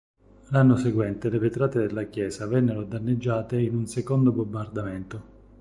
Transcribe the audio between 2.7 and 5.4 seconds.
danneggiate in un secondo bombardamento.